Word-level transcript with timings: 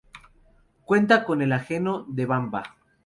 Cuenta 0.83 1.23
con 1.23 1.43
el 1.43 1.51
anejo 1.53 2.05
de 2.07 2.25
Bamba. 2.25 2.63